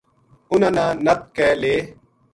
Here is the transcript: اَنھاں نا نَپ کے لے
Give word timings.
اَنھاں 0.51 0.71
نا 0.77 0.85
نَپ 1.05 1.21
کے 1.35 1.47
لے 1.61 1.75